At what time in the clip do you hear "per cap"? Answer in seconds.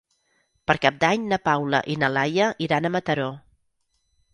0.71-0.97